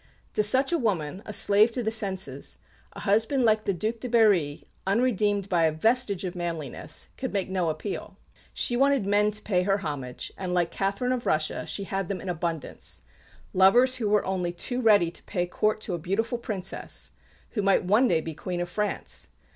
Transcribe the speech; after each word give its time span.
To 0.33 0.41
such 0.41 0.71
a 0.71 0.79
woman, 0.79 1.21
a 1.27 1.31
slave 1.31 1.69
to 1.73 1.83
the 1.83 1.91
senses, 1.91 2.57
a 2.93 3.01
husband 3.01 3.45
like 3.45 3.65
the 3.65 3.71
Duc 3.75 3.99
de 3.99 4.09
Berry, 4.09 4.65
unredeemed 4.87 5.47
by 5.47 5.65
a 5.65 5.71
vestige 5.71 6.23
of 6.23 6.33
manliness, 6.33 7.09
could 7.17 7.31
make 7.31 7.51
no 7.51 7.69
appeal. 7.69 8.17
She 8.51 8.75
wanted 8.75 9.05
"men" 9.05 9.29
to 9.29 9.43
pay 9.43 9.61
her 9.61 9.77
homage; 9.77 10.33
and, 10.39 10.55
like 10.55 10.71
Catherine 10.71 11.11
of 11.13 11.27
Russia, 11.27 11.67
she 11.67 11.83
had 11.83 12.07
them 12.07 12.19
in 12.19 12.29
abundance 12.29 13.03
lovers 13.53 13.97
who 13.97 14.09
were 14.09 14.25
only 14.25 14.51
too 14.51 14.81
ready 14.81 15.11
to 15.11 15.21
pay 15.25 15.45
court 15.45 15.79
to 15.81 15.93
a 15.93 15.99
beautiful 15.99 16.39
Princess, 16.39 17.11
who 17.51 17.61
might 17.61 17.83
one 17.83 18.07
day 18.07 18.21
be 18.21 18.33
Queen 18.33 18.59
of 18.59 18.69
France. 18.69 19.27